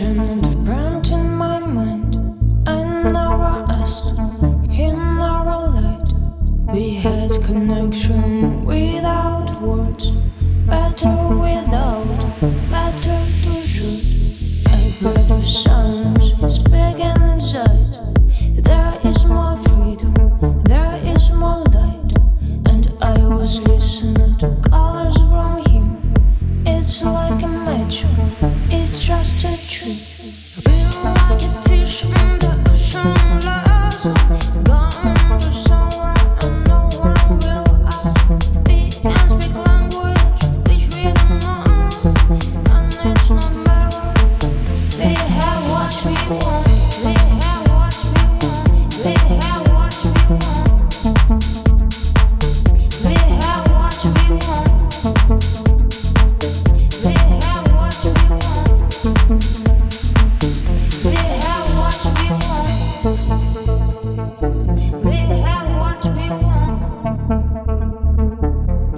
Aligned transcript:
and 0.00 1.06
in 1.10 1.30
my 1.30 1.60
mind. 1.60 2.14
Never 2.66 3.64
asked, 3.68 4.10
he 4.70 4.86
never 4.90 5.58
lied. 5.74 6.12
We 6.72 6.94
had 6.94 7.30
connection 7.44 8.64
without 8.64 9.60
words, 9.60 10.06
better 10.66 11.14
without, 11.44 12.18
better 12.70 13.20
to 13.42 13.66
shoot. 13.66 14.66
I 14.68 14.90
could 14.98 15.26
have 15.28 15.46
sung. 15.46 15.93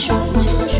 trust 0.00 0.72
you. 0.72 0.79